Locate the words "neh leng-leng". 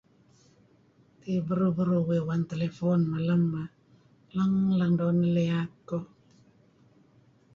3.53-4.93